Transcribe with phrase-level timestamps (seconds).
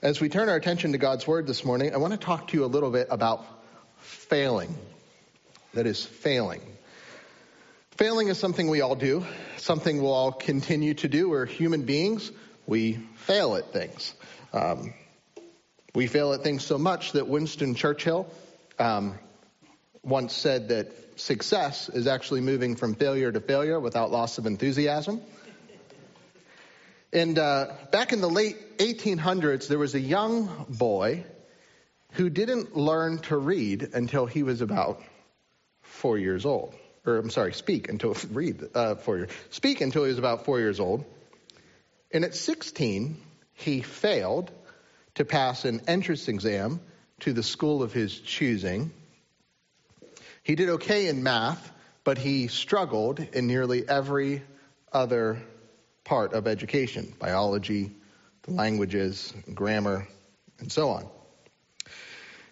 [0.00, 2.56] As we turn our attention to God's Word this morning, I want to talk to
[2.56, 3.44] you a little bit about
[3.96, 4.72] failing.
[5.74, 6.62] That is, failing.
[7.96, 9.26] Failing is something we all do,
[9.56, 11.28] something we'll all continue to do.
[11.28, 12.30] We're human beings.
[12.64, 14.14] We fail at things.
[14.52, 14.94] Um,
[15.96, 18.32] we fail at things so much that Winston Churchill
[18.78, 19.18] um,
[20.04, 25.20] once said that success is actually moving from failure to failure without loss of enthusiasm.
[27.12, 31.24] And uh, back in the late 1800s, there was a young boy
[32.12, 35.02] who didn't learn to read until he was about
[35.80, 36.74] four years old.
[37.06, 39.30] Or I'm sorry, speak until read uh, four years.
[39.50, 41.04] Speak until he was about four years old.
[42.12, 43.16] And at 16,
[43.54, 44.50] he failed
[45.14, 46.80] to pass an entrance exam
[47.20, 48.92] to the school of his choosing.
[50.42, 51.72] He did okay in math,
[52.04, 54.42] but he struggled in nearly every
[54.92, 55.42] other
[56.08, 57.90] part of education biology,
[58.42, 60.08] the languages, grammar,
[60.58, 61.06] and so on.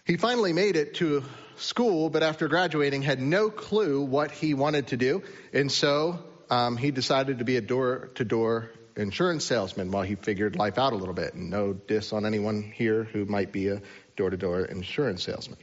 [0.05, 1.23] He finally made it to
[1.57, 6.19] school, but after graduating, had no clue what he wanted to do, and so
[6.51, 10.77] um, he decided to be a door to door insurance salesman while he figured life
[10.77, 11.33] out a little bit.
[11.33, 13.81] And no diss on anyone here who might be a
[14.15, 15.57] door to door insurance salesman.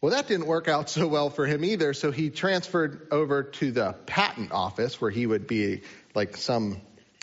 [0.00, 3.72] Well, that didn't work out so well for him either, so he transferred over to
[3.72, 5.82] the patent office where he would be
[6.16, 6.80] like some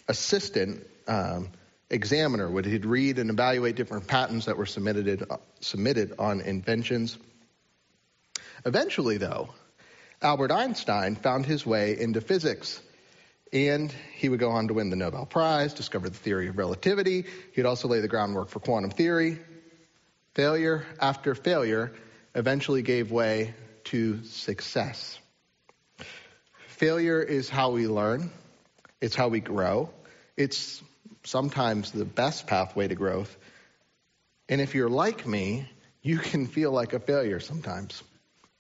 [0.08, 1.50] assistant um,
[1.90, 7.18] examiner, would he'd read and evaluate different patents that were submitted, uh, submitted on inventions.
[8.66, 9.50] Eventually, though,
[10.22, 12.80] Albert Einstein found his way into physics.
[13.52, 17.26] And he would go on to win the Nobel Prize, discover the theory of relativity.
[17.54, 19.40] He'd also lay the groundwork for quantum theory.
[20.34, 21.92] Failure after failure
[22.34, 23.54] eventually gave way
[23.86, 25.20] to success.
[26.70, 28.32] Failure is how we learn.
[29.04, 29.90] It's how we grow.
[30.38, 30.82] It's
[31.26, 33.36] sometimes the best pathway to growth.
[34.48, 35.68] And if you're like me,
[36.02, 38.02] you can feel like a failure sometimes.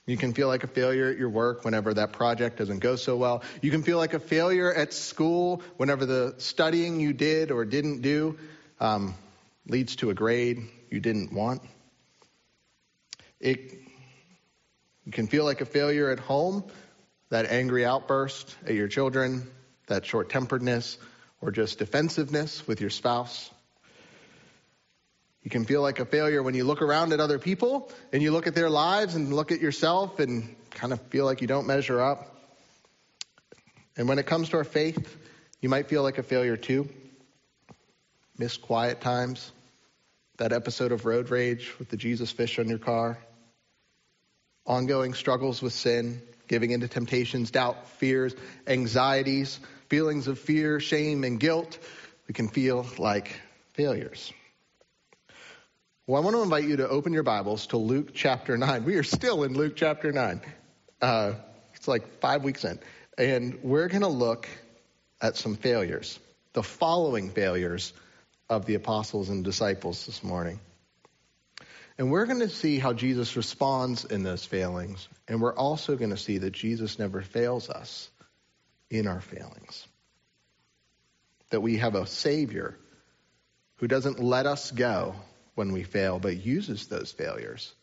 [0.05, 3.15] You can feel like a failure at your work whenever that project doesn't go so
[3.15, 3.41] well.
[3.61, 8.01] You can feel like a failure at school whenever the studying you did or didn't
[8.01, 8.37] do
[8.81, 9.15] um,
[9.65, 10.59] leads to a grade
[10.91, 11.61] you didn't want.
[13.39, 13.79] It,
[15.05, 16.65] you can feel like a failure at home,
[17.29, 19.47] that angry outburst at your children,
[19.87, 20.97] that short temperedness,
[21.41, 23.49] or just defensiveness with your spouse.
[25.43, 28.31] You can feel like a failure when you look around at other people and you
[28.31, 31.67] look at their lives and look at yourself and kind of feel like you don't
[31.67, 32.33] measure up.
[33.97, 35.17] And when it comes to our faith,
[35.61, 36.87] you might feel like a failure too.
[38.37, 39.51] Miss quiet times,
[40.37, 43.19] that episode of road rage with the Jesus fish on your car,
[44.65, 48.35] ongoing struggles with sin, giving into temptations, doubt, fears,
[48.67, 49.59] anxieties,
[49.89, 51.77] feelings of fear, shame, and guilt.
[52.27, 53.39] We can feel like
[53.73, 54.31] failures.
[56.05, 58.83] Well, I want to invite you to open your Bibles to Luke chapter 9.
[58.83, 60.41] We are still in Luke chapter 9.
[61.01, 61.33] Uh,
[61.75, 62.79] it's like five weeks in.
[63.17, 64.47] And we're going to look
[65.21, 66.19] at some failures,
[66.51, 67.93] the following failures
[68.49, 70.59] of the apostles and disciples this morning.
[71.97, 75.07] And we're going to see how Jesus responds in those failings.
[75.27, 78.09] And we're also going to see that Jesus never fails us
[78.89, 79.87] in our failings.
[81.51, 82.77] That we have a Savior
[83.77, 85.15] who doesn't let us go
[85.55, 87.73] when we fail, but uses those failures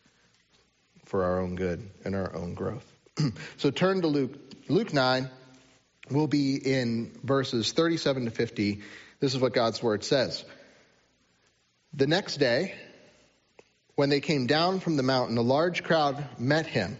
[1.04, 2.86] for our own good and our own growth.
[3.58, 4.34] so turn to Luke,
[4.68, 5.28] Luke 9.
[6.10, 8.80] We'll be in verses 37 to 50.
[9.20, 10.44] This is what God's word says.
[11.92, 12.74] The next day,
[14.00, 16.96] when they came down from the mountain, a large crowd met him.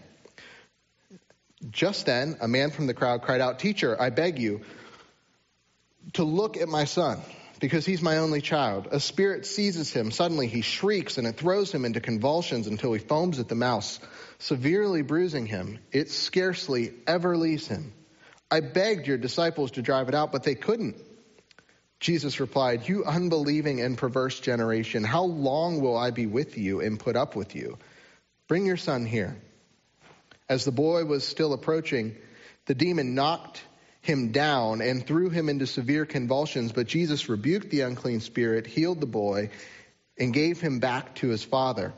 [1.71, 4.61] Just then, a man from the crowd cried out, Teacher, I beg you
[6.13, 7.19] to look at my son
[7.59, 8.87] because he's my only child.
[8.91, 10.11] A spirit seizes him.
[10.11, 13.97] Suddenly he shrieks and it throws him into convulsions until he foams at the mouth,
[14.37, 15.79] severely bruising him.
[15.91, 17.93] It scarcely ever leaves him.
[18.51, 20.97] I begged your disciples to drive it out, but they couldn't.
[22.01, 26.99] Jesus replied, You unbelieving and perverse generation, how long will I be with you and
[26.99, 27.77] put up with you?
[28.47, 29.37] Bring your son here.
[30.49, 32.15] As the boy was still approaching,
[32.65, 33.63] the demon knocked
[34.01, 36.71] him down and threw him into severe convulsions.
[36.71, 39.51] But Jesus rebuked the unclean spirit, healed the boy,
[40.17, 41.93] and gave him back to his father.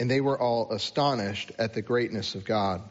[0.00, 2.82] And they were all astonished at the greatness of God.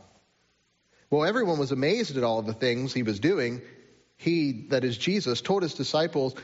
[1.09, 3.61] Well, everyone was amazed at all the things he was doing.
[4.19, 6.35] He, that is Jesus, told his disciples,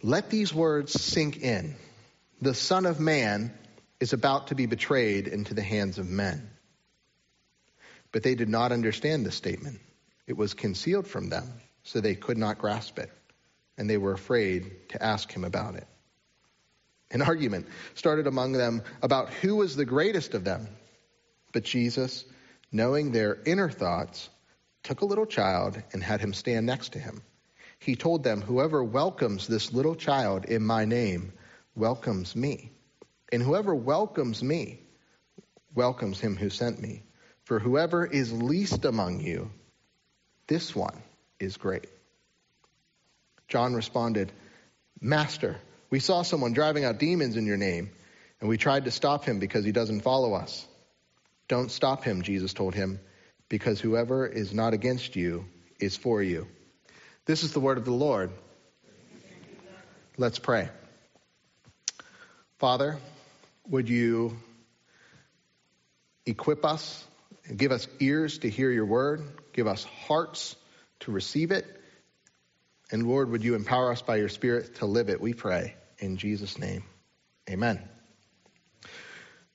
[0.00, 1.74] Let these words sink in.
[2.40, 3.52] The Son of Man
[3.98, 6.48] is about to be betrayed into the hands of men.
[8.12, 9.80] But they did not understand the statement.
[10.28, 11.52] It was concealed from them,
[11.82, 13.10] so they could not grasp it,
[13.76, 15.86] and they were afraid to ask him about it.
[17.10, 20.68] An argument started among them about who was the greatest of them.
[21.52, 22.24] But Jesus,
[22.70, 24.28] knowing their inner thoughts,
[24.86, 27.22] took a little child and had him stand next to him.
[27.78, 31.32] He told them, Whoever welcomes this little child in my name
[31.74, 32.70] welcomes me.
[33.32, 34.80] And whoever welcomes me
[35.74, 37.02] welcomes him who sent me.
[37.44, 39.50] For whoever is least among you,
[40.46, 41.02] this one
[41.40, 41.86] is great.
[43.48, 44.32] John responded,
[45.00, 45.56] Master,
[45.90, 47.90] we saw someone driving out demons in your name,
[48.40, 50.66] and we tried to stop him because he doesn't follow us.
[51.48, 53.00] Don't stop him, Jesus told him,
[53.48, 55.46] because whoever is not against you
[55.78, 56.46] is for you.
[57.26, 58.30] This is the word of the Lord.
[60.16, 60.68] Let's pray.
[62.58, 62.98] Father,
[63.68, 64.36] would you
[66.24, 67.04] equip us
[67.46, 69.22] and give us ears to hear your word,
[69.52, 70.56] give us hearts
[71.00, 71.66] to receive it,
[72.90, 75.74] and Lord, would you empower us by your Spirit to live it, we pray.
[75.98, 76.84] In Jesus' name,
[77.50, 77.82] amen.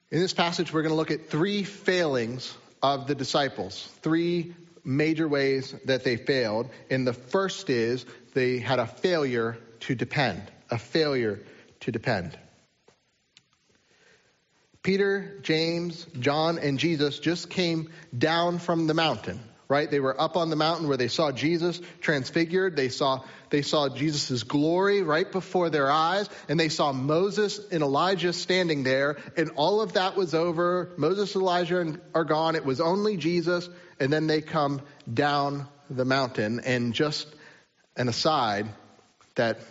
[0.10, 5.28] In this passage, we're going to look at three failings of the disciples, three major
[5.28, 6.70] ways that they failed.
[6.90, 11.40] And the first is they had a failure to depend, a failure
[11.82, 12.38] to depend.
[14.84, 19.40] Peter, James, John, and Jesus just came down from the mountain
[19.72, 19.90] right?
[19.90, 22.76] They were up on the mountain where they saw Jesus transfigured.
[22.76, 26.30] They saw, they saw Jesus' glory right before their eyes.
[26.50, 29.18] And they saw Moses and Elijah standing there.
[29.38, 30.92] And all of that was over.
[30.98, 32.58] Moses and Elijah are gone.
[32.58, 33.70] It was only Jesus.
[33.98, 34.82] And then they come
[35.12, 36.60] down the mountain.
[36.66, 37.34] And just
[37.96, 38.68] an aside
[39.36, 39.62] that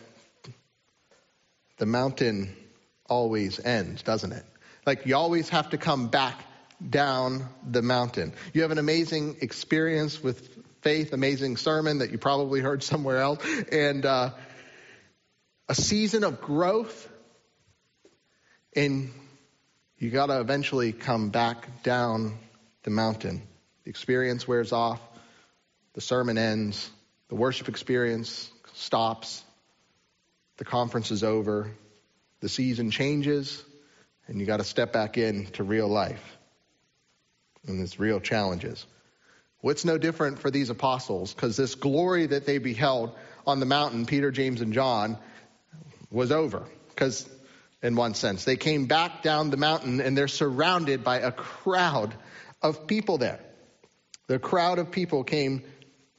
[1.76, 2.56] the mountain
[3.06, 4.46] always ends, doesn't it?
[4.86, 6.42] Like you always have to come back
[6.88, 8.32] down the mountain.
[8.52, 10.48] You have an amazing experience with
[10.82, 14.30] faith, amazing sermon that you probably heard somewhere else, and uh,
[15.68, 17.08] a season of growth.
[18.74, 19.12] And
[19.98, 22.38] you got to eventually come back down
[22.84, 23.42] the mountain.
[23.84, 25.00] The experience wears off,
[25.94, 26.90] the sermon ends,
[27.28, 29.42] the worship experience stops,
[30.56, 31.70] the conference is over,
[32.40, 33.62] the season changes,
[34.26, 36.38] and you got to step back into real life
[37.66, 38.86] and its real challenges.
[39.60, 41.34] What's no different for these apostles?
[41.34, 43.14] Because this glory that they beheld
[43.46, 45.18] on the mountain, Peter, James, and John,
[46.10, 46.64] was over.
[46.88, 47.28] Because,
[47.82, 52.14] in one sense, they came back down the mountain and they're surrounded by a crowd
[52.62, 53.40] of people there.
[54.28, 55.64] The crowd of people came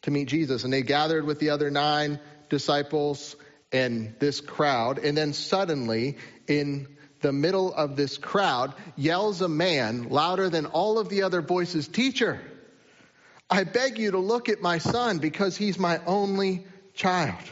[0.03, 3.35] to meet Jesus and they gathered with the other nine disciples
[3.71, 4.99] and this crowd.
[4.99, 6.17] And then suddenly,
[6.47, 6.87] in
[7.21, 11.87] the middle of this crowd, yells a man louder than all of the other voices,
[11.87, 12.39] Teacher,
[13.49, 17.43] I beg you to look at my son because he's my only child.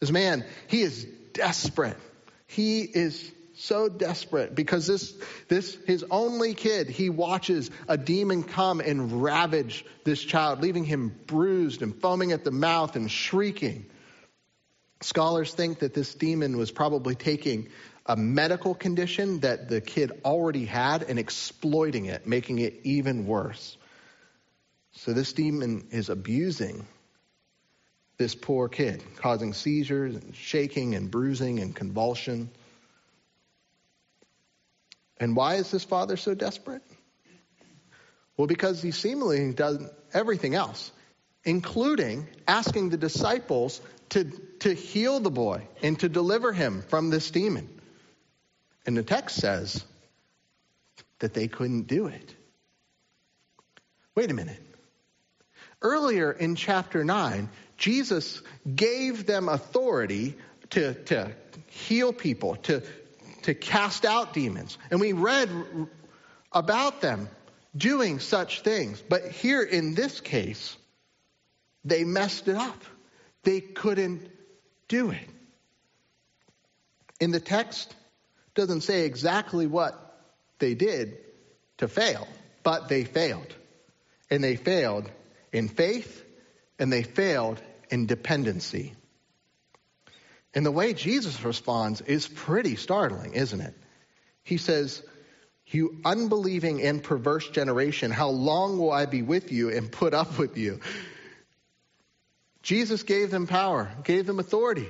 [0.00, 1.96] This man, he is desperate.
[2.46, 5.14] He is so desperate because this,
[5.48, 11.14] this, his only kid, he watches a demon come and ravage this child, leaving him
[11.26, 13.86] bruised and foaming at the mouth and shrieking.
[15.00, 17.68] Scholars think that this demon was probably taking
[18.06, 23.76] a medical condition that the kid already had and exploiting it, making it even worse.
[24.92, 26.86] So this demon is abusing
[28.16, 32.50] this poor kid, causing seizures and shaking and bruising and convulsion.
[35.18, 36.82] And why is this father so desperate?
[38.36, 39.82] Well, because he seemingly does
[40.12, 40.92] everything else,
[41.44, 44.24] including asking the disciples to,
[44.60, 47.68] to heal the boy and to deliver him from this demon.
[48.86, 49.84] And the text says
[51.18, 52.34] that they couldn't do it.
[54.14, 54.62] Wait a minute.
[55.82, 58.40] Earlier in chapter 9, Jesus
[58.74, 60.36] gave them authority
[60.70, 61.32] to, to
[61.68, 62.82] heal people, to,
[63.42, 64.78] to cast out demons.
[64.90, 65.50] And we read
[66.52, 67.28] about them
[67.76, 69.02] doing such things.
[69.06, 70.76] But here in this case,
[71.84, 72.82] they messed it up.
[73.42, 74.28] They couldn't
[74.88, 75.28] do it.
[77.20, 77.94] In the text,
[78.56, 79.94] doesn't say exactly what
[80.58, 81.18] they did
[81.78, 82.26] to fail,
[82.62, 83.54] but they failed.
[84.30, 85.08] And they failed
[85.52, 86.24] in faith
[86.78, 87.60] and they failed
[87.90, 88.94] in dependency.
[90.54, 93.74] And the way Jesus responds is pretty startling, isn't it?
[94.42, 95.02] He says,
[95.66, 100.38] You unbelieving and perverse generation, how long will I be with you and put up
[100.38, 100.80] with you?
[102.62, 104.88] Jesus gave them power, gave them authority,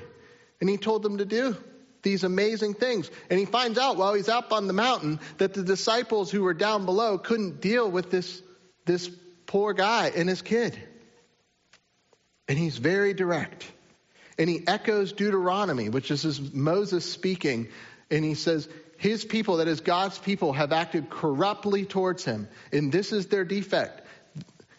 [0.60, 1.56] and he told them to do
[2.06, 3.10] these amazing things.
[3.28, 6.54] And he finds out while he's up on the mountain that the disciples who were
[6.54, 8.40] down below couldn't deal with this,
[8.84, 9.10] this
[9.46, 10.78] poor guy and his kid.
[12.46, 13.66] And he's very direct.
[14.38, 17.68] And he echoes Deuteronomy, which is Moses speaking
[18.08, 22.46] And he says, his people, that is God's people, have acted corruptly towards him.
[22.72, 24.02] And this is their defect.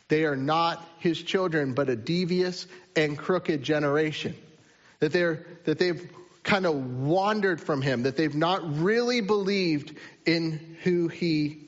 [0.07, 4.33] They are not his children, but a devious and crooked generation.
[4.99, 6.09] That they're, that they've
[6.47, 11.67] kind of wandered from him, that they've not really believed in who he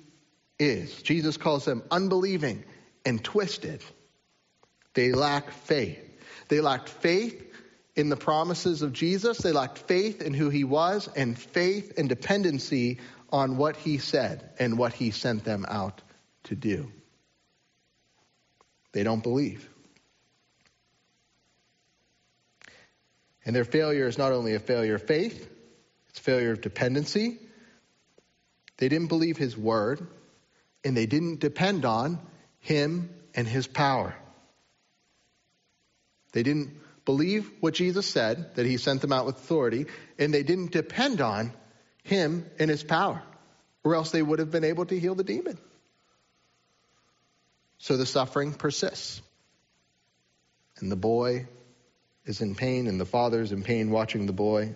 [0.58, 1.02] is.
[1.04, 2.64] Jesus calls them unbelieving
[3.06, 3.84] and twisted.
[4.94, 6.04] They lack faith.
[6.48, 7.46] They lacked faith
[7.96, 9.38] in the promises of Jesus.
[9.38, 13.00] They lacked faith in who he was and faith and dependency
[13.32, 16.02] on what he said and what he sent them out
[16.46, 16.92] to do.
[18.94, 19.69] They don't believe.
[23.50, 25.50] And their failure is not only a failure of faith,
[26.10, 27.40] it's a failure of dependency.
[28.78, 30.06] They didn't believe his word,
[30.86, 32.20] and they didn't depend on
[32.60, 34.16] him and his power.
[36.32, 39.88] They didn't believe what Jesus said, that he sent them out with authority,
[40.20, 41.52] and they didn't depend on
[42.04, 43.20] him and his power,
[43.84, 45.58] or else they would have been able to heal the demon.
[47.80, 49.24] So the suffering persists.
[50.78, 51.48] And the boy
[52.30, 54.76] is in pain, and the father is in pain watching the boy.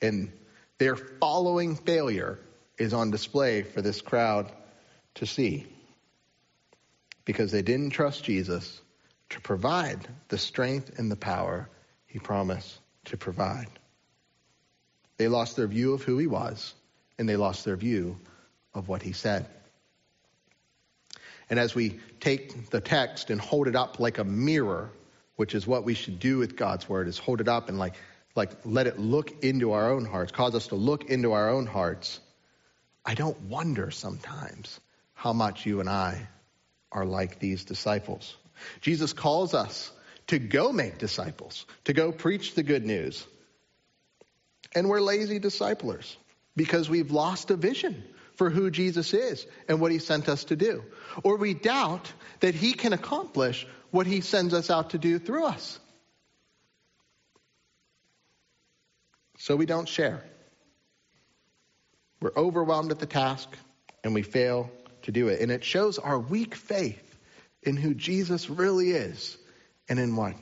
[0.00, 0.32] And
[0.78, 2.38] their following failure
[2.78, 4.50] is on display for this crowd
[5.16, 5.66] to see
[7.26, 8.80] because they didn't trust Jesus
[9.28, 11.68] to provide the strength and the power
[12.06, 13.68] he promised to provide.
[15.18, 16.72] They lost their view of who he was,
[17.18, 18.18] and they lost their view
[18.72, 19.44] of what he said.
[21.50, 24.90] And as we take the text and hold it up like a mirror,
[25.40, 27.94] which is what we should do with God's word, is hold it up and like,
[28.36, 31.64] like let it look into our own hearts, cause us to look into our own
[31.64, 32.20] hearts.
[33.06, 34.78] I don't wonder sometimes
[35.14, 36.28] how much you and I
[36.92, 38.36] are like these disciples.
[38.82, 39.90] Jesus calls us
[40.26, 43.26] to go make disciples, to go preach the good news.
[44.74, 46.18] And we're lazy disciplers
[46.54, 48.04] because we've lost a vision
[48.34, 50.84] for who Jesus is and what he sent us to do.
[51.22, 55.46] Or we doubt that he can accomplish what he sends us out to do through
[55.46, 55.78] us.
[59.38, 60.22] So we don't share.
[62.20, 63.48] We're overwhelmed at the task
[64.04, 64.70] and we fail
[65.02, 65.40] to do it.
[65.40, 67.02] And it shows our weak faith
[67.62, 69.36] in who Jesus really is
[69.88, 70.34] and in what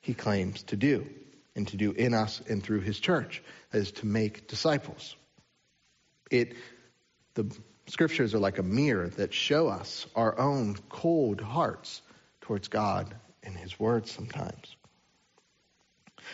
[0.00, 1.06] he claims to do
[1.54, 3.42] and to do in us and through his church
[3.72, 5.14] is to make disciples.
[6.30, 6.54] It
[7.34, 7.54] the
[7.86, 12.02] scriptures are like a mirror that show us our own cold hearts
[12.50, 13.14] towards God
[13.44, 14.74] and his word sometimes.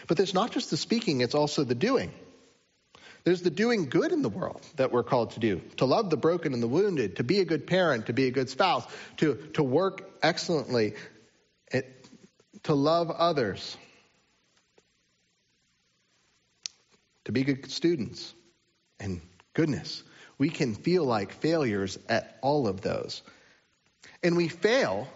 [0.08, 2.11] But there's not just the speaking, it's also the doing.
[3.25, 6.16] There's the doing good in the world that we're called to do to love the
[6.16, 8.87] broken and the wounded, to be a good parent, to be a good spouse,
[9.18, 10.94] to, to work excellently,
[11.70, 11.82] eh,
[12.62, 13.76] to love others,
[17.26, 18.32] to be good students.
[18.99, 19.20] And
[19.52, 20.02] goodness,
[20.38, 23.20] we can feel like failures at all of those.
[24.23, 25.08] And we fail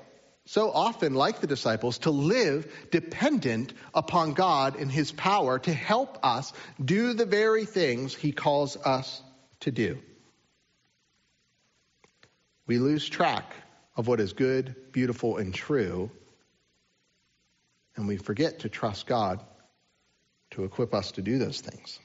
[0.50, 6.18] so often, like the disciples, to live dependent upon God and His power to help
[6.24, 6.52] us
[6.84, 9.22] do the very things He calls us
[9.60, 10.00] to do.
[12.66, 13.54] We lose track
[13.96, 16.10] of what is good, beautiful, and true,
[17.94, 19.40] and we forget to trust God
[20.50, 22.00] to equip us to do those things.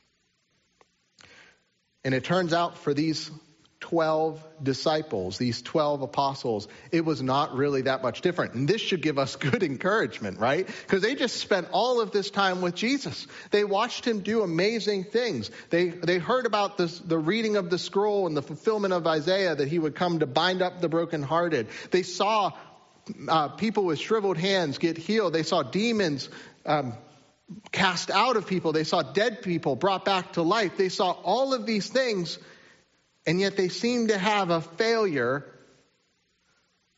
[2.04, 3.32] And it turns out for these
[3.86, 8.56] 12 disciples, these 12 apostles, it was not really that much different.
[8.56, 10.66] And this should give us good encouragement, right?
[10.66, 13.28] Because they just spent all of this time with Jesus.
[13.52, 15.52] They watched him do amazing things.
[15.70, 19.54] They, they heard about this, the reading of the scroll and the fulfillment of Isaiah
[19.54, 21.68] that he would come to bind up the brokenhearted.
[21.92, 22.54] They saw
[23.28, 25.34] uh, people with shriveled hands get healed.
[25.34, 26.28] They saw demons
[26.66, 26.94] um,
[27.72, 28.72] cast out of people.
[28.72, 30.76] They saw dead people brought back to life.
[30.76, 32.40] They saw all of these things
[33.26, 35.46] and yet they seem to have a failure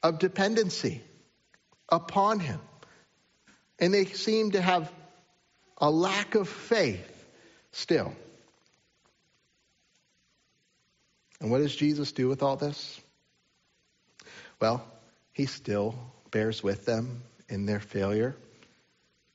[0.04, 1.02] of dependency
[1.90, 2.60] upon Him.
[3.80, 4.92] And they seem to have
[5.78, 7.26] a lack of faith
[7.72, 8.14] still.
[11.40, 13.00] And what does Jesus do with all this?
[14.60, 14.84] Well,
[15.34, 15.96] he still
[16.32, 18.36] bears with them in their failure,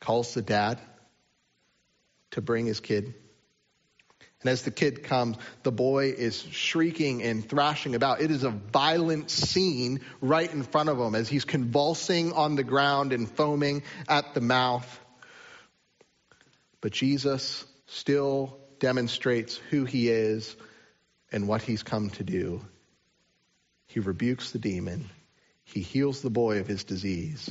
[0.00, 0.80] calls the dad
[2.32, 3.14] to bring his kid
[4.42, 8.20] and as the kid comes, the boy is shrieking and thrashing about.
[8.20, 12.64] It is a violent scene right in front of him as he's convulsing on the
[12.64, 15.00] ground and foaming at the mouth.
[16.80, 20.56] But Jesus still demonstrates who he is
[21.30, 22.62] and what he's come to do.
[23.86, 25.08] He rebukes the demon,
[25.64, 27.48] he heals the boy of his disease,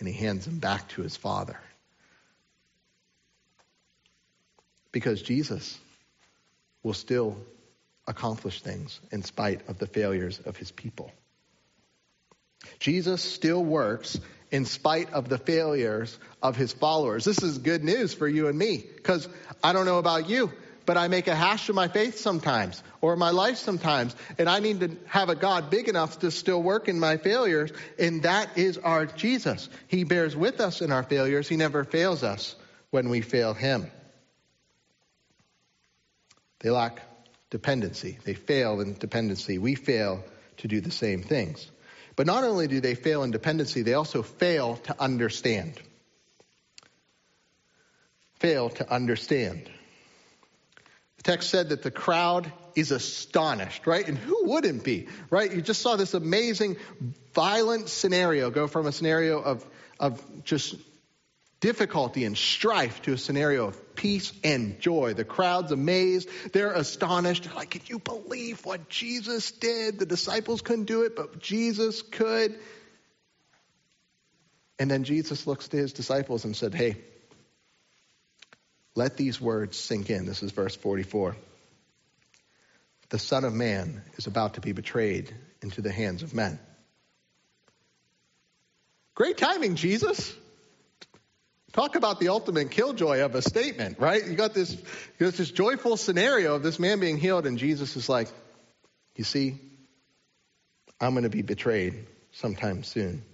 [0.00, 1.58] and he hands him back to his father.
[4.90, 5.78] Because Jesus
[6.82, 7.36] will still
[8.06, 11.12] accomplish things in spite of the failures of his people.
[12.78, 14.18] Jesus still works
[14.50, 17.24] in spite of the failures of his followers.
[17.24, 19.28] This is good news for you and me because
[19.64, 20.52] I don't know about you,
[20.84, 24.14] but I make a hash of my faith sometimes or my life sometimes.
[24.38, 27.72] And I need to have a God big enough to still work in my failures.
[27.98, 29.68] And that is our Jesus.
[29.88, 31.48] He bears with us in our failures.
[31.48, 32.54] He never fails us
[32.90, 33.90] when we fail him.
[36.62, 37.02] They lack
[37.50, 38.18] dependency.
[38.24, 39.58] They fail in dependency.
[39.58, 40.24] We fail
[40.58, 41.70] to do the same things.
[42.16, 45.74] But not only do they fail in dependency, they also fail to understand.
[48.38, 49.68] Fail to understand.
[51.18, 54.06] The text said that the crowd is astonished, right?
[54.06, 55.52] And who wouldn't be, right?
[55.52, 56.76] You just saw this amazing,
[57.34, 59.66] violent scenario go from a scenario of,
[59.98, 60.74] of just
[61.62, 65.14] difficulty and strife to a scenario of peace and joy.
[65.14, 66.28] The crowd's amazed.
[66.52, 67.44] They're astonished.
[67.44, 70.00] They're like, can you believe what Jesus did?
[70.00, 72.58] The disciples couldn't do it, but Jesus could.
[74.78, 76.96] And then Jesus looks to his disciples and said, hey,
[78.96, 80.26] let these words sink in.
[80.26, 81.36] This is verse 44.
[83.10, 86.58] The Son of Man is about to be betrayed into the hands of men.
[89.14, 90.34] Great timing, Jesus.
[91.72, 94.26] Talk about the ultimate killjoy of a statement, right?
[94.26, 97.96] You got this, you got this joyful scenario of this man being healed, and Jesus
[97.96, 98.28] is like,
[99.16, 99.58] You see,
[101.00, 103.24] I'm going to be betrayed sometime soon.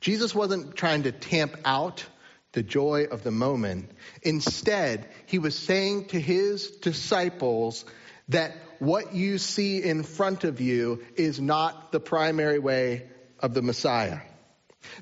[0.00, 2.04] Jesus wasn't trying to tamp out
[2.52, 3.90] the joy of the moment.
[4.22, 7.86] Instead, he was saying to his disciples
[8.28, 13.08] that what you see in front of you is not the primary way
[13.40, 14.20] of the Messiah.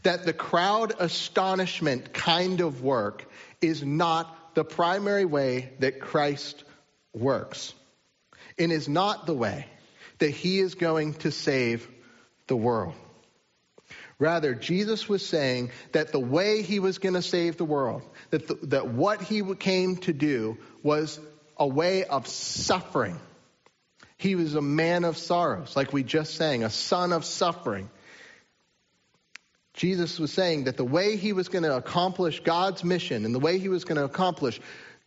[0.02, 3.24] That the crowd astonishment kind of work
[3.60, 6.64] is not the primary way that Christ
[7.12, 7.74] works.
[8.58, 9.66] And is not the way
[10.18, 11.88] that he is going to save
[12.46, 12.94] the world.
[14.18, 18.46] Rather, Jesus was saying that the way he was going to save the world, that,
[18.46, 21.18] the, that what he came to do was
[21.56, 23.18] a way of suffering.
[24.18, 27.90] He was a man of sorrows, like we just sang, a son of suffering.
[29.74, 33.38] Jesus was saying that the way he was going to accomplish God's mission and the
[33.38, 34.60] way he was going to accomplish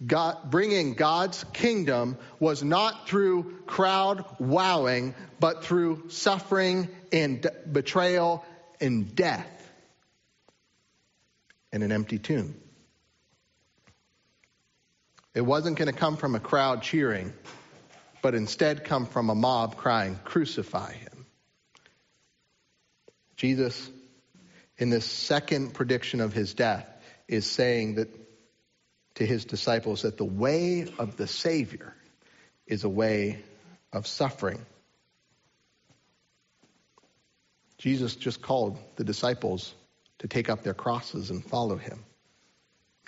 [0.06, 8.44] God, bringing God's kingdom was not through crowd wowing, but through suffering and betrayal
[8.82, 9.48] and death
[11.72, 12.56] and an empty tomb.
[15.34, 17.34] It wasn't going to come from a crowd cheering,
[18.22, 21.26] but instead come from a mob crying, Crucify him.
[23.36, 23.90] Jesus
[24.78, 26.86] in this second prediction of his death
[27.28, 28.10] is saying that
[29.16, 31.94] to his disciples that the way of the Savior
[32.68, 33.42] is a way
[33.94, 34.66] of suffering.
[37.78, 39.74] Jesus just called the disciples
[40.20, 42.04] to take up their crosses and follow him.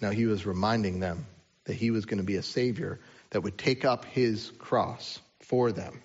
[0.01, 1.25] Now he was reminding them
[1.65, 2.99] that he was going to be a Savior
[3.31, 6.01] that would take up his cross for them.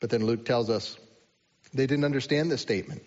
[0.00, 0.98] But then Luke tells us
[1.72, 3.02] they didn't understand this statement.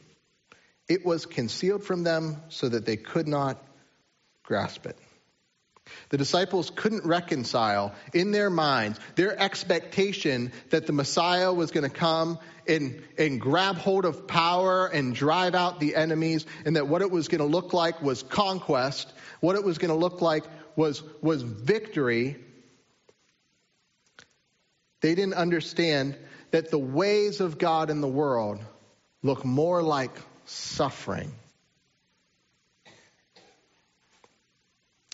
[0.90, 3.64] It was concealed from them so that they could not
[4.44, 4.98] grasp it.
[6.10, 11.96] The disciples couldn't reconcile in their minds their expectation that the Messiah was going to
[11.96, 17.02] come and, and grab hold of power and drive out the enemies, and that what
[17.02, 20.44] it was going to look like was conquest, what it was going to look like
[20.76, 22.38] was, was victory.
[25.02, 26.18] They didn't understand
[26.52, 28.60] that the ways of God in the world
[29.24, 30.12] look more like
[30.50, 31.32] suffering.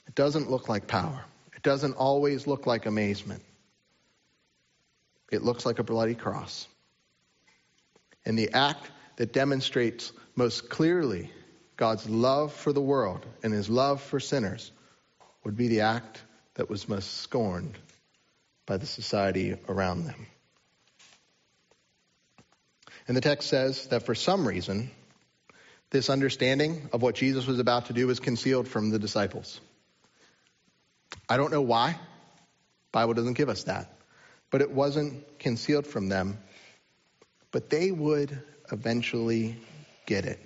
[0.07, 1.23] It doesn't look like power.
[1.55, 3.43] It doesn't always look like amazement.
[5.31, 6.67] It looks like a bloody cross.
[8.25, 11.29] And the act that demonstrates most clearly
[11.77, 14.71] God's love for the world and his love for sinners
[15.43, 16.21] would be the act
[16.55, 17.77] that was most scorned
[18.65, 20.27] by the society around them.
[23.07, 24.89] And the text says that for some reason,
[25.91, 29.59] this understanding of what Jesus was about to do was concealed from the disciples.
[31.29, 31.97] I don't know why.
[32.91, 33.91] Bible doesn't give us that.
[34.51, 36.37] But it wasn't concealed from them.
[37.51, 39.57] But they would eventually
[40.05, 40.39] get it.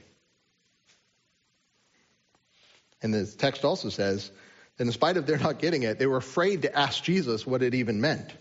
[3.01, 4.29] And the text also says
[4.77, 7.63] that in spite of their not getting it, they were afraid to ask Jesus what
[7.63, 8.31] it even meant.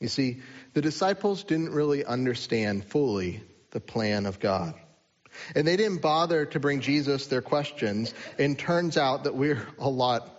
[0.00, 0.40] You see,
[0.74, 4.74] the disciples didn't really understand fully the plan of God.
[5.54, 8.14] And they didn't bother to bring Jesus their questions.
[8.38, 10.34] And turns out that we're a lot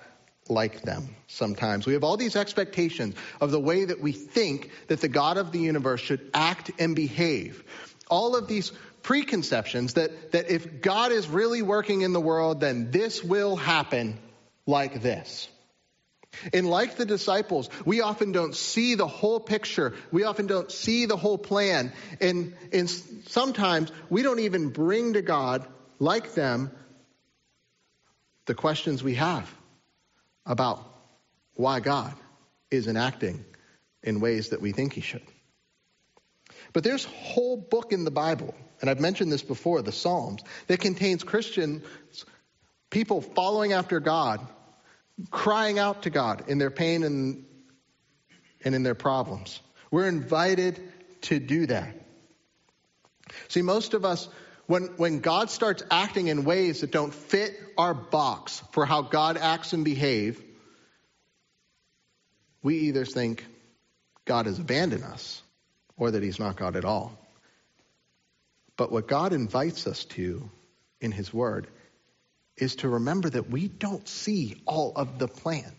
[0.49, 1.85] like them sometimes.
[1.85, 5.51] We have all these expectations of the way that we think that the God of
[5.51, 7.63] the universe should act and behave.
[8.09, 8.71] All of these
[9.03, 14.17] preconceptions that, that if God is really working in the world, then this will happen
[14.65, 15.47] like this.
[16.53, 19.93] And like the disciples, we often don't see the whole picture.
[20.11, 21.91] We often don't see the whole plan.
[22.21, 25.67] And, and sometimes we don't even bring to God,
[25.99, 26.71] like them,
[28.45, 29.53] the questions we have
[30.45, 30.83] about
[31.55, 32.13] why God
[32.71, 33.43] isn't acting
[34.01, 35.21] in ways that we think he should.
[36.73, 40.41] But there's a whole book in the Bible, and I've mentioned this before, the Psalms,
[40.67, 41.83] that contains Christians,
[42.89, 44.47] people following after God
[45.31, 47.45] crying out to God in their pain and,
[48.63, 49.59] and in their problems.
[49.91, 50.79] We're invited
[51.21, 51.95] to do that.
[53.47, 54.27] See, most of us,
[54.67, 59.37] when, when God starts acting in ways that don't fit our box for how God
[59.37, 60.43] acts and behave,
[62.61, 63.45] we either think
[64.25, 65.41] God has abandoned us
[65.97, 67.17] or that he's not God at all.
[68.77, 70.49] But what God invites us to
[71.01, 71.67] in his word
[72.59, 75.71] is to remember that we don't see all of the plan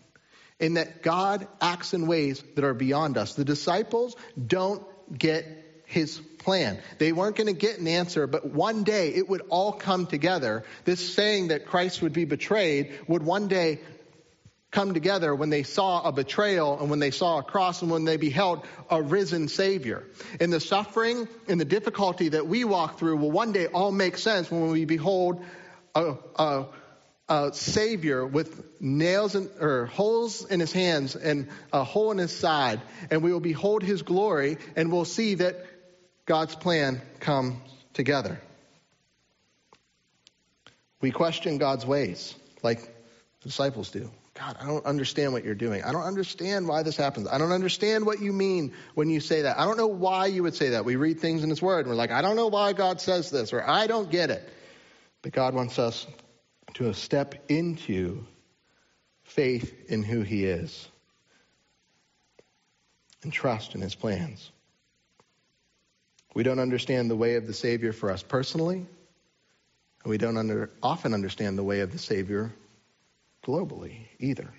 [0.59, 3.33] and that God acts in ways that are beyond us.
[3.33, 4.15] The disciples
[4.45, 4.83] don't
[5.17, 5.45] get
[5.85, 6.79] his plan.
[6.99, 10.63] They weren't going to get an answer, but one day it would all come together.
[10.85, 13.79] This saying that Christ would be betrayed would one day
[14.71, 18.05] come together when they saw a betrayal and when they saw a cross and when
[18.05, 20.03] they beheld a risen Savior.
[20.39, 24.17] And the suffering and the difficulty that we walk through will one day all make
[24.17, 25.43] sense when we behold
[25.95, 26.65] a,
[27.29, 32.35] a, Savior with nails and or holes in his hands and a hole in his
[32.35, 35.65] side, and we will behold his glory, and we'll see that
[36.25, 37.55] God's plan comes
[37.93, 38.41] together.
[40.99, 44.11] We question God's ways, like the disciples do.
[44.33, 45.83] God, I don't understand what you're doing.
[45.83, 47.27] I don't understand why this happens.
[47.27, 49.59] I don't understand what you mean when you say that.
[49.59, 50.85] I don't know why you would say that.
[50.85, 53.29] We read things in His Word and we're like, I don't know why God says
[53.29, 54.47] this, or I don't get it.
[55.21, 56.07] But God wants us
[56.75, 58.25] to step into
[59.23, 60.87] faith in who He is
[63.23, 64.51] and trust in His plans.
[66.33, 70.71] We don't understand the way of the Savior for us personally, and we don't under,
[70.81, 72.53] often understand the way of the Savior
[73.45, 74.49] globally either.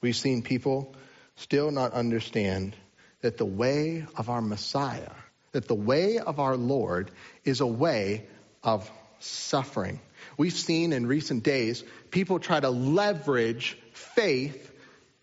[0.00, 0.94] We've seen people
[1.36, 2.74] still not understand
[3.20, 5.12] that the way of our Messiah
[5.52, 7.10] that the way of our Lord
[7.44, 8.26] is a way
[8.62, 10.00] of suffering.
[10.36, 14.70] We've seen in recent days people try to leverage faith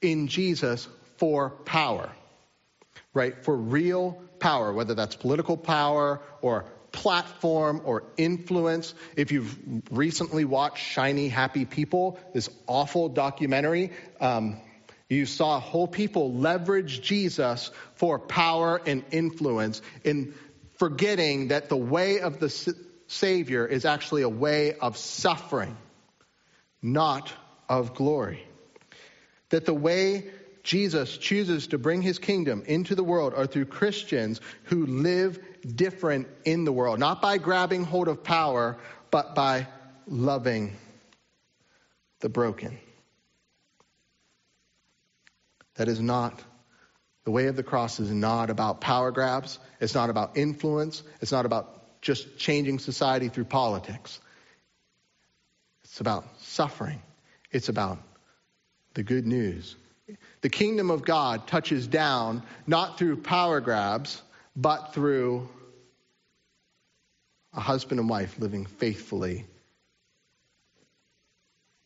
[0.02, 0.88] in Jesus
[1.18, 2.10] for power,
[3.14, 3.44] right?
[3.44, 8.94] For real power, whether that's political power or platform or influence.
[9.16, 9.58] If you've
[9.92, 14.58] recently watched Shiny Happy People, this awful documentary, um,
[15.10, 20.36] you saw whole people leverage Jesus for power and influence in
[20.78, 22.50] forgetting that the way of the
[23.08, 25.76] Savior is actually a way of suffering,
[26.82, 27.34] not
[27.68, 28.44] of glory.
[29.50, 30.30] That the way
[30.62, 35.40] Jesus chooses to bring his kingdom into the world are through Christians who live
[35.76, 38.78] different in the world, not by grabbing hold of power,
[39.10, 39.68] but by
[40.06, 40.76] loving
[42.20, 42.78] the broken.
[45.80, 46.38] That is not,
[47.24, 49.60] the way of the cross is not about power grabs.
[49.80, 51.02] It's not about influence.
[51.22, 54.20] It's not about just changing society through politics.
[55.86, 57.02] It's about suffering.
[57.50, 57.98] It's about
[58.94, 59.78] the good news.
[60.42, 64.22] The kingdom of God touches down not through power grabs,
[64.58, 65.48] but through
[67.54, 69.46] a husband and wife living faithfully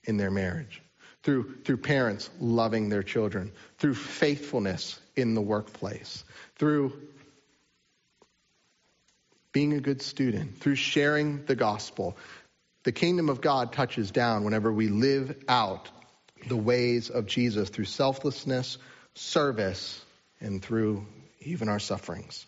[0.06, 0.83] in their marriage
[1.24, 6.24] through, through parents loving their children, through faithfulness in the workplace,
[6.58, 6.94] through
[9.52, 12.18] being a good student, through sharing the gospel.
[12.84, 15.90] The kingdom of God touches down whenever we live out
[16.48, 18.78] the ways of Jesus through selflessness,
[19.14, 20.04] service,
[20.42, 21.06] and through
[21.40, 22.46] even our sufferings.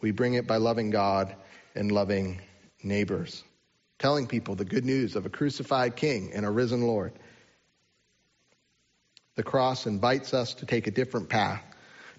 [0.00, 1.34] We bring it by loving God
[1.74, 2.40] and loving
[2.82, 3.42] neighbors
[3.98, 7.12] telling people the good news of a crucified king and a risen Lord.
[9.34, 11.62] The cross invites us to take a different path,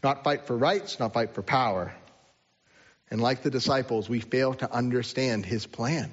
[0.04, 1.94] not fight for rights, not fight for power.
[3.12, 6.12] And like the disciples, we fail to understand his plan.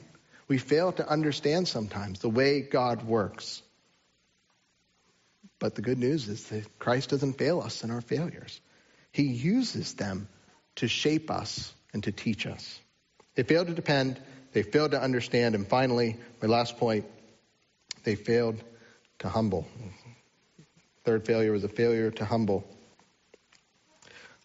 [0.48, 3.62] We fail to understand sometimes the way God works.
[5.58, 8.60] But the good news is that Christ doesn't fail us in our failures.
[9.12, 10.28] He uses them
[10.76, 12.78] to shape us and to teach us.
[13.34, 14.20] They fail to depend,
[14.56, 17.04] they failed to understand, and finally, my last point,
[18.04, 18.56] they failed
[19.18, 19.68] to humble.
[21.04, 22.66] Third failure was a failure to humble.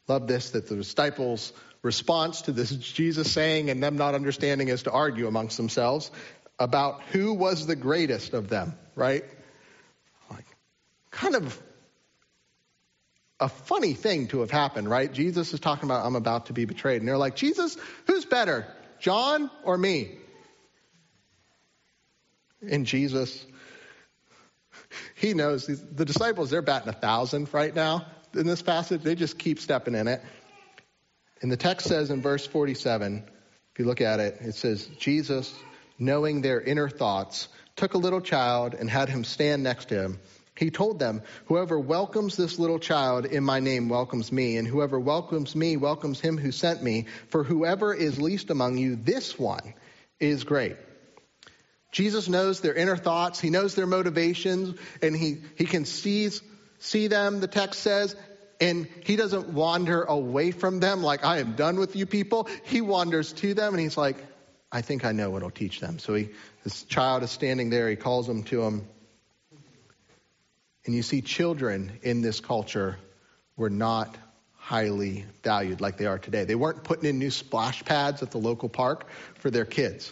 [0.10, 4.84] Love this that the disciples' response to this Jesus saying and them not understanding is
[4.84, 6.12] to argue amongst themselves
[6.60, 9.24] about who was the greatest of them, right?
[10.30, 10.46] Like,
[11.12, 11.58] kind of
[13.40, 15.10] a funny thing to have happened, right?
[15.10, 17.02] Jesus is talking about, I'm about to be betrayed.
[17.02, 18.68] And they're like, Jesus, who's better,
[19.02, 20.18] John or me?
[22.68, 23.44] And Jesus,
[25.16, 29.02] he knows the disciples, they're batting a thousand right now in this passage.
[29.02, 30.22] They just keep stepping in it.
[31.42, 33.24] And the text says in verse 47,
[33.74, 35.54] if you look at it, it says, Jesus,
[35.98, 40.20] knowing their inner thoughts, took a little child and had him stand next to him.
[40.62, 45.00] He told them, Whoever welcomes this little child in my name welcomes me, and whoever
[45.00, 47.08] welcomes me welcomes him who sent me.
[47.30, 49.74] For whoever is least among you, this one
[50.20, 50.76] is great.
[51.92, 56.44] Jesus knows their inner thoughts, he knows their motivations, and he, he can seize,
[56.78, 58.16] see them, the text says,
[58.60, 62.48] and he doesn't wander away from them like, I am done with you people.
[62.66, 64.24] He wanders to them and he's like,
[64.72, 65.98] I think I know what will teach them.
[65.98, 66.30] So he,
[66.64, 68.88] this child is standing there, he calls them to him.
[70.86, 72.98] And you see, children in this culture
[73.56, 74.18] were not
[74.56, 76.46] highly valued like they are today.
[76.46, 80.12] They weren't putting in new splash pads at the local park for their kids.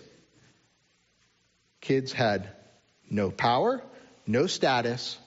[1.81, 2.49] Kids had
[3.09, 3.81] no power,
[4.27, 5.17] no status,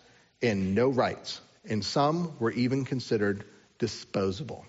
[0.42, 1.40] and no rights.
[1.64, 3.44] And some were even considered
[3.78, 4.66] disposable.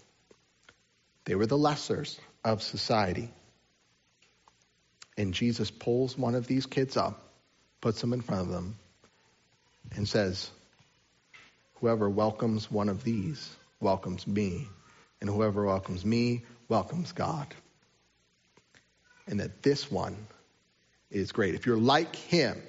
[1.25, 3.29] They were the lessers of society.
[5.17, 7.31] And Jesus pulls one of these kids up,
[7.81, 8.75] puts them in front of them,
[9.95, 10.49] and says,
[11.83, 14.69] Whoever welcomes one of these welcomes me,
[15.19, 17.53] and whoever welcomes me welcomes God.
[19.27, 20.15] And that this one
[21.11, 21.55] is great.
[21.55, 22.63] If you're like him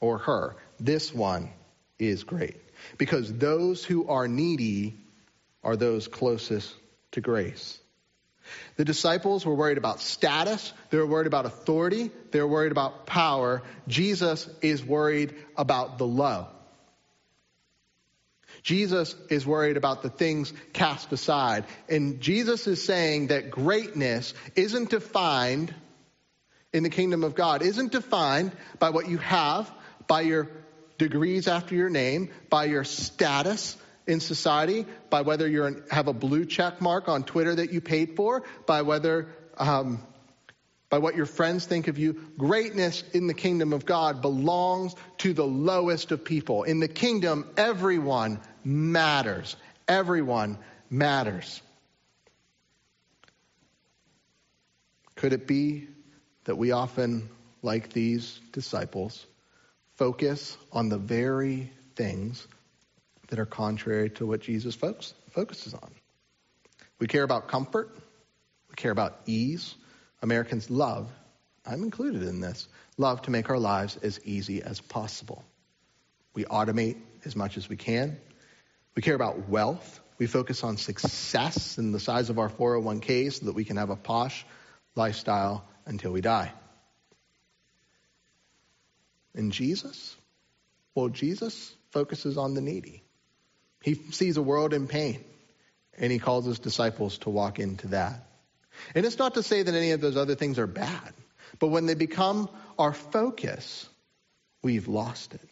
[0.00, 1.48] or her, this one
[1.98, 2.56] is great.
[2.98, 5.00] Because those who are needy
[5.64, 6.70] are those closest
[7.12, 7.78] to grace.
[8.76, 10.74] The disciples were worried about status.
[10.90, 12.10] They were worried about authority.
[12.32, 13.62] They were worried about power.
[13.86, 16.48] Jesus is worried about the low.
[18.62, 21.64] Jesus is worried about the things cast aside.
[21.88, 25.74] And Jesus is saying that greatness isn't defined
[26.72, 29.70] in the kingdom of God, isn't defined by what you have,
[30.06, 30.48] by your
[30.98, 36.44] degrees after your name, by your status in society, by whether you have a blue
[36.44, 40.02] check mark on Twitter that you paid for, by whether um,
[40.90, 42.14] by what your friends think of you.
[42.38, 46.62] Greatness in the kingdom of God belongs to the lowest of people.
[46.62, 49.56] In the kingdom, everyone matters.
[49.86, 50.58] Everyone
[50.90, 51.60] matters.
[55.14, 55.88] Could it be
[56.44, 57.28] that we often,
[57.62, 59.26] like these disciples,
[59.96, 62.46] focus on the very things
[63.28, 65.90] that are contrary to what Jesus focuses on?
[66.98, 67.90] We care about comfort.
[68.70, 69.74] We care about ease.
[70.22, 71.10] Americans love,
[71.64, 75.44] I'm included in this, love to make our lives as easy as possible.
[76.34, 78.18] We automate as much as we can.
[78.94, 80.00] We care about wealth.
[80.18, 83.90] We focus on success and the size of our 401k so that we can have
[83.90, 84.44] a posh
[84.96, 86.52] lifestyle until we die.
[89.34, 90.16] And Jesus?
[90.94, 93.02] Well, Jesus focuses on the needy.
[93.82, 95.24] He sees a world in pain,
[95.96, 98.27] and he calls his disciples to walk into that.
[98.94, 101.12] And it's not to say that any of those other things are bad,
[101.58, 103.88] but when they become our focus,
[104.62, 105.48] we've lost it.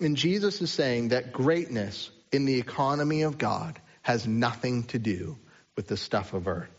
[0.00, 5.38] And Jesus is saying that greatness in the economy of God has nothing to do
[5.76, 6.70] with the stuff of earth.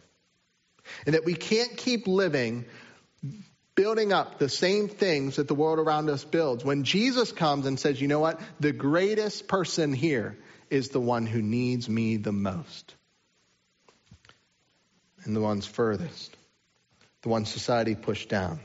[1.06, 2.66] And that we can't keep living
[3.76, 6.66] building up the same things that the world around us builds.
[6.66, 8.42] When Jesus comes and says, you know what?
[8.60, 10.36] The greatest person here
[10.70, 12.96] is the one who needs me the most
[15.28, 16.36] and the ones furthest,
[17.22, 18.60] the ones society pushed down.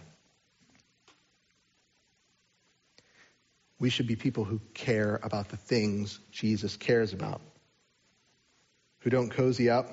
[3.80, 7.40] We should be people who care about the things Jesus cares about,
[9.00, 9.88] who don't cozy up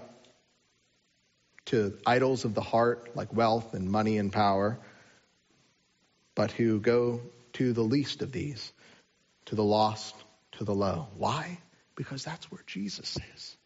[1.65, 4.79] to idols of the heart like wealth and money and power,
[6.35, 7.21] but who go
[7.53, 8.71] to the least of these,
[9.45, 10.15] to the lost,
[10.53, 11.07] to the low.
[11.17, 11.59] Why?
[11.95, 13.57] Because that's where Jesus is.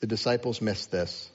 [0.00, 1.30] The disciples missed this.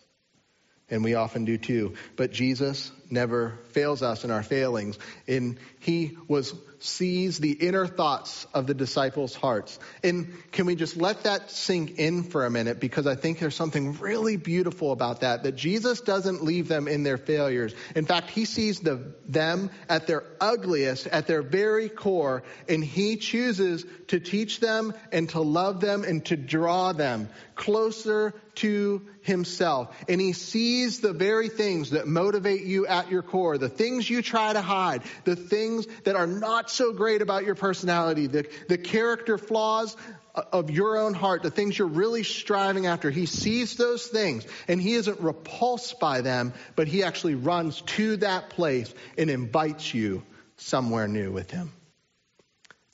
[0.90, 1.96] and we often do too.
[2.16, 5.00] But Jesus never fails us in our failings.
[5.28, 9.80] And he was sees the inner thoughts of the disciples' hearts.
[10.04, 12.80] And can we just let that sink in for a minute?
[12.80, 17.02] Because I think there's something really beautiful about that, that Jesus doesn't leave them in
[17.02, 17.74] their failures.
[17.96, 23.16] In fact, he sees the, them at their ugliest, at their very core, and he
[23.16, 29.96] chooses to teach them and to love them and to draw them closer to himself.
[30.08, 34.22] And he sees the very things that motivate you at your core, the things you
[34.22, 38.78] try to hide, the things that are not so great about your personality, the, the
[38.78, 39.96] character flaws
[40.36, 43.10] of your own heart, the things you're really striving after.
[43.10, 48.18] He sees those things and he isn't repulsed by them, but he actually runs to
[48.18, 50.24] that place and invites you
[50.58, 51.72] somewhere new with him.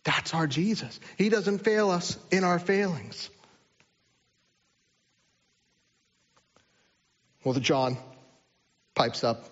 [0.03, 0.99] That's our Jesus.
[1.17, 3.29] He doesn't fail us in our failings.
[7.43, 7.97] Well, the John
[8.95, 9.51] pipes up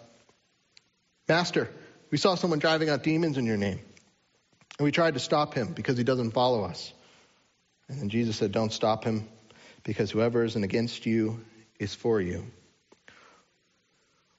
[1.30, 1.69] Master,
[2.10, 3.80] we saw someone driving out demons in your name.
[4.80, 6.91] And we tried to stop him because he doesn't follow us.
[7.88, 9.30] And then Jesus said, Don't stop him
[9.84, 11.39] because whoever isn't against you
[11.80, 12.45] is for you.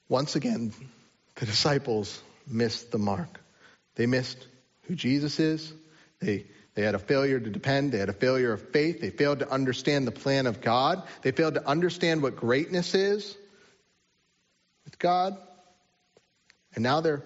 [0.09, 0.73] Once again,
[1.35, 3.39] the disciples missed the mark.
[3.95, 4.45] They missed
[4.83, 5.71] who Jesus is.
[6.19, 7.91] They, they had a failure to depend.
[7.91, 9.01] They had a failure of faith.
[9.01, 11.03] They failed to understand the plan of God.
[11.21, 13.35] They failed to understand what greatness is
[14.85, 15.37] with God.
[16.73, 17.23] And now they're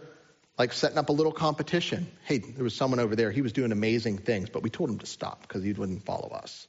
[0.58, 2.08] like setting up a little competition.
[2.23, 3.29] Hey, there was someone over there.
[3.29, 6.29] He was doing amazing things, but we told him to stop because he wouldn't follow
[6.29, 6.67] us.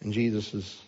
[0.00, 0.80] And Jesus is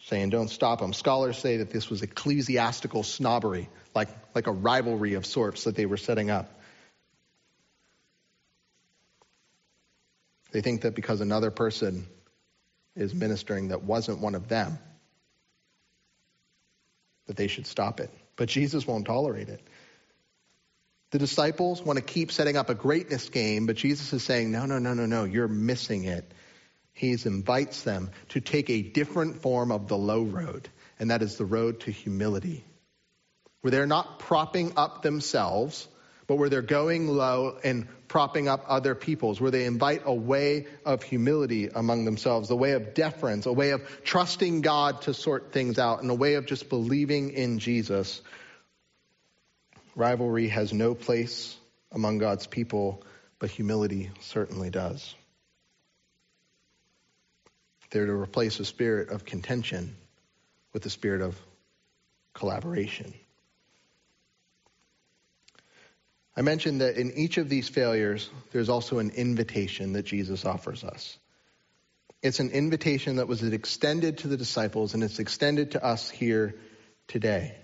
[0.00, 0.92] saying, don't stop him.
[0.92, 5.86] Scholars say that this was ecclesiastical snobbery, like, like a rivalry of sorts that they
[5.86, 6.60] were setting up.
[10.52, 12.06] They think that because another person
[12.94, 14.78] is ministering that wasn't one of them,
[17.26, 18.10] that they should stop it.
[18.36, 19.60] But Jesus won't tolerate it.
[21.10, 24.66] The disciples want to keep setting up a greatness game, but Jesus is saying, no,
[24.66, 26.30] no, no, no, no, you're missing it.
[26.92, 31.36] He invites them to take a different form of the low road, and that is
[31.36, 32.64] the road to humility,
[33.60, 35.86] where they're not propping up themselves,
[36.26, 40.66] but where they're going low and propping up other people's, where they invite a way
[40.84, 45.52] of humility among themselves, a way of deference, a way of trusting God to sort
[45.52, 48.20] things out, and a way of just believing in Jesus.
[49.94, 51.56] Rivalry has no place
[51.92, 53.02] among God's people,
[53.38, 55.14] but humility certainly does.
[57.90, 59.96] They're to replace a spirit of contention
[60.72, 61.38] with a spirit of
[62.34, 63.14] collaboration.
[66.36, 70.84] I mentioned that in each of these failures, there's also an invitation that Jesus offers
[70.84, 71.16] us.
[72.22, 76.54] It's an invitation that was extended to the disciples and it's extended to us here
[77.08, 77.56] today.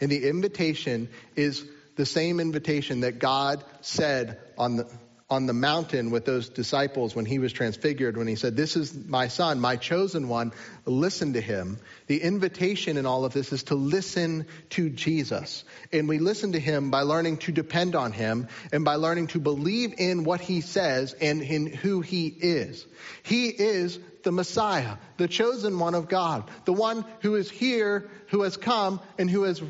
[0.00, 1.64] And the invitation is
[1.96, 4.90] the same invitation that God said on the,
[5.32, 8.94] on the mountain with those disciples when he was transfigured, when he said, This is
[8.94, 10.52] my son, my chosen one,
[10.84, 11.78] listen to him.
[12.06, 15.64] The invitation in all of this is to listen to Jesus.
[15.90, 19.40] And we listen to him by learning to depend on him and by learning to
[19.40, 22.86] believe in what he says and in who he is.
[23.22, 28.42] He is the Messiah, the chosen one of God, the one who is here, who
[28.42, 29.62] has come, and who has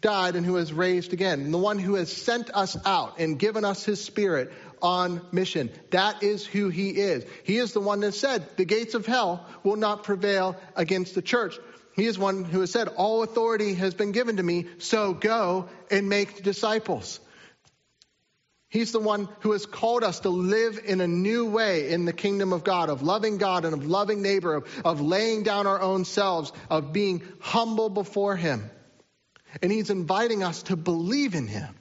[0.00, 3.38] died and who has raised again, and the one who has sent us out and
[3.38, 4.50] given us his spirit
[4.82, 5.70] on mission.
[5.90, 7.24] That is who he is.
[7.44, 11.22] He is the one that said, the gates of hell will not prevail against the
[11.22, 11.58] church.
[11.94, 15.68] He is one who has said, all authority has been given to me, so go
[15.90, 17.20] and make disciples.
[18.68, 22.12] He's the one who has called us to live in a new way in the
[22.12, 25.80] kingdom of God, of loving God and of loving neighbor, of, of laying down our
[25.80, 28.70] own selves, of being humble before Him.
[29.60, 31.74] And He's inviting us to believe in Him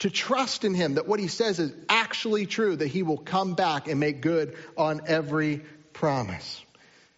[0.00, 3.54] to trust in him that what he says is actually true, that he will come
[3.54, 6.62] back and make good on every promise.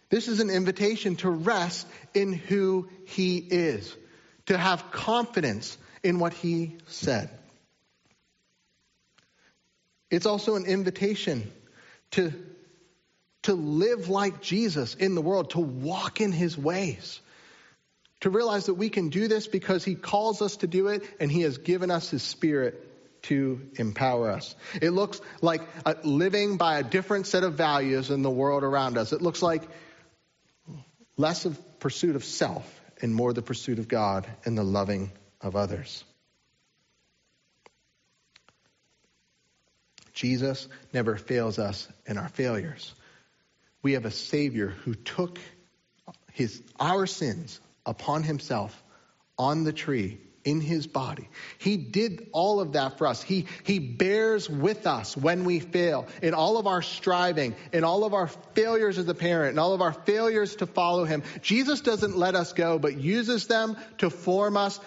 [0.09, 3.95] This is an invitation to rest in who he is,
[4.45, 7.29] to have confidence in what he said.
[10.09, 11.51] It's also an invitation
[12.11, 12.31] to,
[13.43, 17.19] to live like Jesus in the world, to walk in his ways
[18.21, 21.31] to realize that we can do this because He calls us to do it and
[21.31, 22.83] He has given us His Spirit
[23.23, 24.55] to empower us.
[24.81, 28.97] It looks like uh, living by a different set of values in the world around
[28.97, 29.11] us.
[29.13, 29.63] It looks like
[31.17, 35.11] less of pursuit of self and more the pursuit of God and the loving
[35.41, 36.03] of others.
[40.13, 42.93] Jesus never fails us in our failures.
[43.83, 45.37] We have a Savior who took
[46.33, 48.83] his, our sins upon himself
[49.39, 51.27] on the tree in his body.
[51.57, 53.21] He did all of that for us.
[53.21, 58.05] He, he bears with us when we fail, in all of our striving, in all
[58.05, 61.23] of our failures as a parent, in all of our failures to follow him.
[61.41, 64.79] Jesus doesn't let us go, but uses them to form us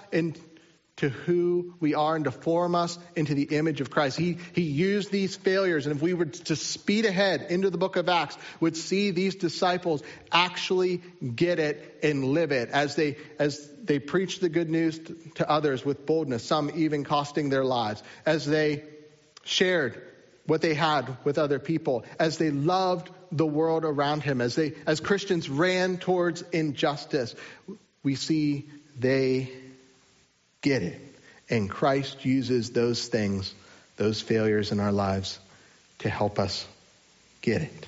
[1.02, 4.18] into who we are and to form us into the image of Christ.
[4.18, 7.96] He, he used these failures, and if we were to speed ahead into the book
[7.96, 10.98] of Acts, would see these disciples actually
[11.34, 15.00] get it and live it as they, as they preached the good news
[15.36, 18.84] to others with boldness, some even costing their lives, as they
[19.44, 20.02] shared
[20.46, 24.74] what they had with other people, as they loved the world around him, as they
[24.86, 27.34] as Christians ran towards injustice,
[28.02, 29.50] we see they
[30.62, 31.00] get it.
[31.48, 33.54] And Christ uses those things,
[33.96, 35.38] those failures in our lives
[36.00, 36.66] to help us
[37.42, 37.86] get it.